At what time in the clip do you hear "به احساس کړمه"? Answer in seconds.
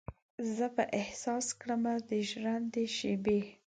0.75-1.93